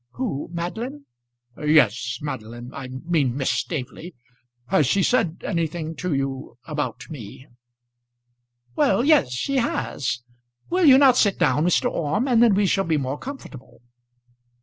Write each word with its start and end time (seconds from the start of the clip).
"Who 0.13 0.49
Madeline?" 0.51 1.05
"Yes, 1.63 2.17
Madeline. 2.23 2.71
I 2.73 2.87
mean 2.87 3.37
Miss 3.37 3.51
Staveley. 3.51 4.15
Has 4.69 4.87
she 4.87 5.03
said 5.03 5.43
anything 5.45 5.95
to 5.97 6.15
you 6.15 6.57
about 6.65 7.07
me?" 7.11 7.45
"Well; 8.75 9.05
yes, 9.05 9.31
she 9.31 9.57
has. 9.57 10.23
Will 10.71 10.85
you 10.85 10.97
not 10.97 11.17
sit 11.17 11.37
down, 11.37 11.65
Mr. 11.65 11.87
Orme, 11.87 12.27
and 12.27 12.41
then 12.41 12.55
we 12.55 12.65
shall 12.65 12.83
be 12.85 12.97
more 12.97 13.19
comfortable." 13.19 13.83